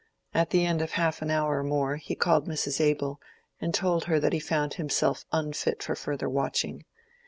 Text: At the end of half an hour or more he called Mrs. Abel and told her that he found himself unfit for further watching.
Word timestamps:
At 0.33 0.49
the 0.49 0.65
end 0.65 0.81
of 0.81 0.93
half 0.93 1.21
an 1.21 1.29
hour 1.29 1.59
or 1.59 1.63
more 1.63 1.97
he 1.97 2.15
called 2.15 2.47
Mrs. 2.47 2.81
Abel 2.81 3.21
and 3.59 3.71
told 3.71 4.05
her 4.05 4.19
that 4.19 4.33
he 4.33 4.39
found 4.39 4.73
himself 4.73 5.25
unfit 5.31 5.83
for 5.83 5.93
further 5.93 6.27
watching. 6.27 6.85